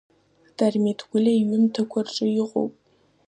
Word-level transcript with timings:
Дырмит 0.57 0.99
Гәлиа 1.09 1.35
иҩымҭақәа 1.37 1.99
рҿы 2.05 2.27
иҟоуп. 2.41 2.73